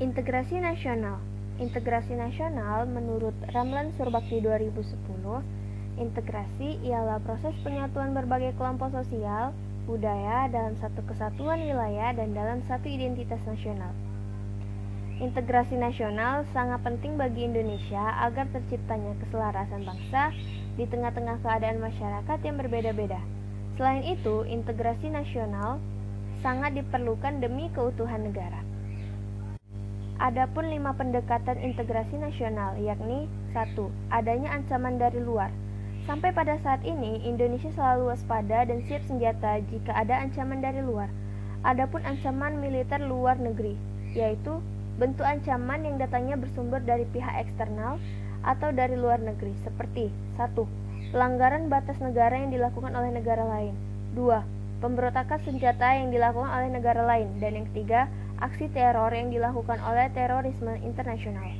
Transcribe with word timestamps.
Integrasi 0.00 0.56
nasional 0.56 1.20
Integrasi 1.60 2.16
nasional 2.16 2.88
menurut 2.88 3.36
Ramlan 3.52 3.92
Surbakti 4.00 4.40
2010 4.40 4.96
Integrasi 6.00 6.80
ialah 6.88 7.20
proses 7.20 7.52
penyatuan 7.60 8.16
berbagai 8.16 8.56
kelompok 8.56 8.96
sosial, 8.96 9.52
budaya 9.84 10.48
dalam 10.48 10.72
satu 10.80 11.04
kesatuan 11.04 11.60
wilayah 11.60 12.16
dan 12.16 12.32
dalam 12.32 12.64
satu 12.64 12.88
identitas 12.88 13.44
nasional. 13.44 13.92
Integrasi 15.20 15.76
nasional 15.76 16.48
sangat 16.56 16.80
penting 16.80 17.20
bagi 17.20 17.44
Indonesia 17.44 18.24
agar 18.24 18.48
terciptanya 18.56 19.12
keselarasan 19.20 19.84
bangsa 19.84 20.32
di 20.80 20.88
tengah-tengah 20.88 21.44
keadaan 21.44 21.76
masyarakat 21.76 22.38
yang 22.40 22.56
berbeda-beda. 22.56 23.20
Selain 23.76 24.00
itu, 24.08 24.48
integrasi 24.48 25.12
nasional 25.12 25.76
sangat 26.40 26.72
diperlukan 26.80 27.44
demi 27.44 27.68
keutuhan 27.76 28.24
negara. 28.24 28.69
Adapun 30.20 30.68
lima 30.68 30.92
pendekatan 30.92 31.56
integrasi 31.64 32.20
nasional 32.20 32.76
yakni 32.76 33.24
satu, 33.56 33.88
Adanya 34.12 34.52
ancaman 34.52 35.00
dari 35.00 35.16
luar. 35.16 35.48
Sampai 36.04 36.28
pada 36.36 36.60
saat 36.60 36.84
ini, 36.84 37.24
Indonesia 37.24 37.72
selalu 37.72 38.12
waspada 38.12 38.68
dan 38.68 38.84
siap 38.84 39.00
senjata 39.08 39.64
jika 39.72 39.96
ada 39.96 40.20
ancaman 40.20 40.60
dari 40.60 40.84
luar. 40.84 41.08
Adapun 41.64 42.04
ancaman 42.04 42.60
militer 42.60 43.00
luar 43.00 43.40
negeri, 43.40 43.80
yaitu 44.12 44.60
bentuk 45.00 45.24
ancaman 45.24 45.88
yang 45.88 45.96
datangnya 45.96 46.36
bersumber 46.36 46.84
dari 46.84 47.08
pihak 47.08 47.40
eksternal 47.40 47.96
atau 48.44 48.76
dari 48.76 49.00
luar 49.00 49.24
negeri, 49.24 49.56
seperti 49.64 50.12
satu, 50.36 50.68
Pelanggaran 51.16 51.72
batas 51.72 51.96
negara 51.96 52.36
yang 52.36 52.52
dilakukan 52.52 52.92
oleh 52.92 53.08
negara 53.08 53.48
lain. 53.48 53.72
dua, 54.12 54.44
Pemberontakan 54.80 55.44
senjata 55.44 55.92
yang 55.92 56.08
dilakukan 56.08 56.48
oleh 56.48 56.72
negara 56.72 57.04
lain. 57.04 57.36
Dan 57.36 57.52
yang 57.52 57.66
ketiga, 57.72 58.08
aksi 58.40 58.72
teror 58.72 59.12
yang 59.12 59.28
dilakukan 59.28 59.78
oleh 59.84 60.08
terorisme 60.16 60.74
internasional. 60.80 61.52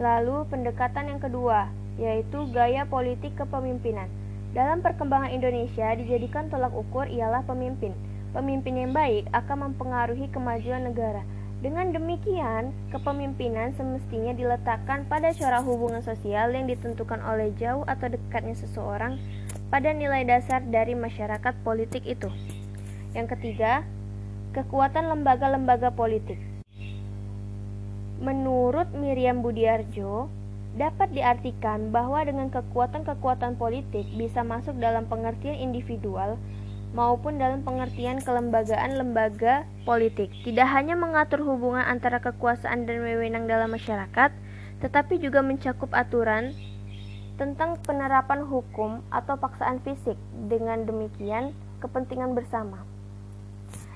Lalu 0.00 0.48
pendekatan 0.48 1.12
yang 1.12 1.20
kedua, 1.20 1.68
yaitu 2.00 2.48
gaya 2.50 2.88
politik 2.88 3.36
kepemimpinan. 3.36 4.08
Dalam 4.52 4.84
perkembangan 4.84 5.32
Indonesia 5.32 5.92
dijadikan 5.96 6.48
tolak 6.48 6.72
ukur 6.72 7.08
ialah 7.08 7.44
pemimpin. 7.44 7.92
Pemimpin 8.32 8.80
yang 8.80 8.92
baik 8.96 9.28
akan 9.32 9.72
mempengaruhi 9.72 10.28
kemajuan 10.32 10.88
negara. 10.88 11.20
Dengan 11.62 11.94
demikian, 11.94 12.74
kepemimpinan 12.90 13.70
semestinya 13.78 14.34
diletakkan 14.34 15.06
pada 15.06 15.30
cara 15.30 15.62
hubungan 15.62 16.02
sosial 16.02 16.50
yang 16.50 16.66
ditentukan 16.66 17.22
oleh 17.22 17.54
jauh 17.54 17.86
atau 17.86 18.10
dekatnya 18.10 18.58
seseorang 18.58 19.14
pada 19.70 19.94
nilai 19.94 20.26
dasar 20.26 20.58
dari 20.64 20.98
masyarakat 20.98 21.54
politik 21.62 22.02
itu. 22.02 22.26
Yang 23.14 23.38
ketiga, 23.38 23.86
kekuatan 24.52 25.08
lembaga-lembaga 25.08 25.88
politik. 25.96 26.36
Menurut 28.20 28.92
Miriam 28.92 29.40
Budiarjo, 29.40 30.28
dapat 30.76 31.12
diartikan 31.16 31.88
bahwa 31.88 32.20
dengan 32.24 32.52
kekuatan-kekuatan 32.52 33.56
politik 33.56 34.04
bisa 34.16 34.44
masuk 34.44 34.76
dalam 34.76 35.08
pengertian 35.08 35.56
individual 35.56 36.36
maupun 36.92 37.40
dalam 37.40 37.64
pengertian 37.64 38.20
kelembagaan 38.20 39.00
lembaga 39.00 39.64
politik. 39.88 40.28
Tidak 40.44 40.68
hanya 40.68 40.96
mengatur 41.00 41.40
hubungan 41.40 41.88
antara 41.88 42.20
kekuasaan 42.20 42.84
dan 42.84 43.00
wewenang 43.00 43.48
dalam 43.48 43.72
masyarakat, 43.72 44.30
tetapi 44.84 45.16
juga 45.16 45.40
mencakup 45.40 45.88
aturan 45.96 46.52
tentang 47.40 47.80
penerapan 47.80 48.44
hukum 48.44 49.00
atau 49.08 49.40
paksaan 49.40 49.80
fisik. 49.80 50.20
Dengan 50.52 50.84
demikian, 50.84 51.56
kepentingan 51.80 52.36
bersama. 52.36 52.84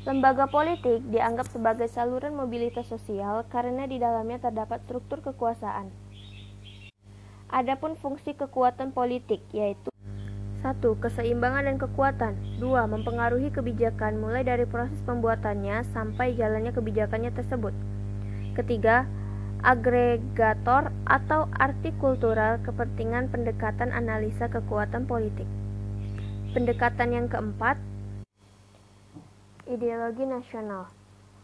Lembaga 0.00 0.48
politik 0.48 1.04
dianggap 1.12 1.52
sebagai 1.52 1.84
saluran 1.84 2.32
mobilitas 2.32 2.88
sosial 2.88 3.44
karena 3.52 3.84
di 3.84 4.00
dalamnya 4.00 4.40
terdapat 4.48 4.80
struktur 4.88 5.20
kekuasaan. 5.20 5.92
Adapun 7.52 8.00
fungsi 8.00 8.32
kekuatan 8.32 8.96
politik 8.96 9.44
yaitu 9.52 9.92
1. 10.64 10.80
Keseimbangan 10.80 11.68
dan 11.68 11.76
kekuatan 11.76 12.32
2. 12.56 12.64
Mempengaruhi 12.64 13.52
kebijakan 13.52 14.16
mulai 14.16 14.40
dari 14.40 14.64
proses 14.64 14.96
pembuatannya 15.04 15.84
sampai 15.92 16.32
jalannya 16.32 16.72
kebijakannya 16.72 17.36
tersebut 17.36 17.76
Ketiga, 18.56 19.04
agregator 19.60 20.96
atau 21.04 21.44
arti 21.60 21.92
kultural 22.00 22.56
kepentingan 22.64 23.28
pendekatan 23.28 23.92
analisa 23.92 24.48
kekuatan 24.48 25.04
politik 25.04 25.48
Pendekatan 26.56 27.12
yang 27.12 27.28
keempat 27.28 27.89
Ideologi 29.68 30.24
nasional 30.24 30.88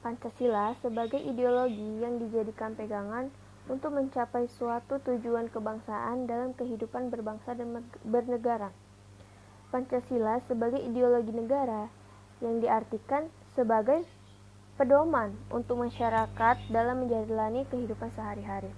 Pancasila 0.01 0.73
sebagai 0.81 1.21
ideologi 1.21 2.01
yang 2.01 2.17
dijadikan 2.17 2.73
pegangan 2.73 3.29
untuk 3.69 3.93
mencapai 3.93 4.49
suatu 4.57 4.97
tujuan 5.05 5.53
kebangsaan 5.53 6.25
dalam 6.25 6.57
kehidupan 6.57 7.13
berbangsa 7.13 7.53
dan 7.53 7.85
bernegara. 8.09 8.73
Pancasila 9.69 10.41
sebagai 10.49 10.81
ideologi 10.81 11.29
negara 11.35 11.93
yang 12.41 12.65
diartikan 12.65 13.29
sebagai 13.53 14.09
pedoman 14.81 15.37
untuk 15.53 15.77
masyarakat 15.77 16.57
dalam 16.73 17.05
menjalani 17.05 17.69
kehidupan 17.69 18.09
sehari-hari. 18.17 18.73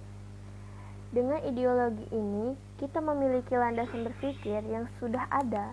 Dengan 1.15 1.39
ideologi 1.47 2.03
ini, 2.11 2.59
kita 2.75 2.99
memiliki 2.99 3.55
landasan 3.55 4.03
berpikir 4.03 4.67
yang 4.67 4.83
sudah 4.99 5.31
ada 5.31 5.71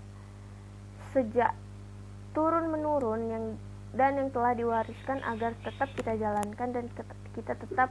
sejak 1.11 1.51
turun-menurun 2.37 3.23
yang 3.33 3.45
dan 3.97 4.21
yang 4.21 4.29
telah 4.29 4.53
diwariskan 4.53 5.25
agar 5.25 5.57
tetap 5.65 5.89
kita 5.97 6.21
jalankan 6.21 6.69
dan 6.69 6.85
kita 7.33 7.57
tetap 7.57 7.89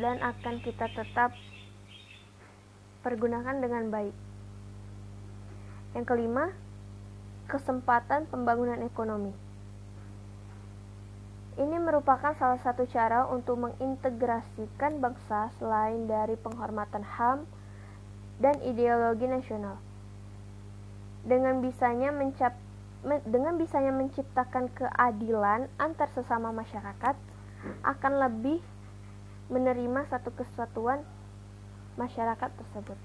dan 0.00 0.16
akan 0.24 0.64
kita 0.64 0.88
tetap 0.96 1.36
pergunakan 3.04 3.60
dengan 3.60 3.92
baik. 3.92 4.16
Yang 5.92 6.06
kelima, 6.08 6.56
kesempatan 7.52 8.24
pembangunan 8.32 8.80
ekonomi. 8.80 9.34
Ini 11.58 11.76
merupakan 11.82 12.32
salah 12.38 12.62
satu 12.62 12.86
cara 12.86 13.26
untuk 13.28 13.58
mengintegrasikan 13.58 15.02
bangsa 15.02 15.50
selain 15.58 16.06
dari 16.06 16.38
penghormatan 16.38 17.02
HAM 17.02 17.44
dan 18.38 18.56
ideologi 18.62 19.26
nasional. 19.26 19.87
Dengan 21.28 21.60
bisanya 21.60 22.08
mencap 22.08 22.56
dengan 23.28 23.54
bisanya 23.60 23.94
menciptakan 23.94 24.72
keadilan 24.74 25.70
antar 25.78 26.10
sesama 26.16 26.50
masyarakat 26.50 27.14
akan 27.86 28.12
lebih 28.26 28.58
menerima 29.52 30.08
satu 30.10 30.34
kesatuan 30.34 31.04
masyarakat 31.94 32.50
tersebut. 32.58 32.98